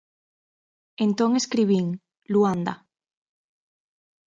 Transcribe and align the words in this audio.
Entón 1.05 1.31
escribín 1.41 1.85
'Luanda'. 2.31 2.81